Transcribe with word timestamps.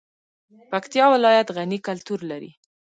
پکتیا 0.71 1.05
ولایت 1.13 1.47
غني 1.55 1.77
کلتور 1.87 2.19
لري 2.31 2.51